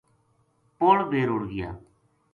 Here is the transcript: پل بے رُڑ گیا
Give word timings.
پل 0.77 0.97
بے 1.09 1.21
رُڑ 1.29 1.41
گیا 1.51 1.69